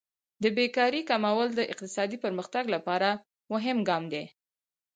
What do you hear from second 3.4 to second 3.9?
مهم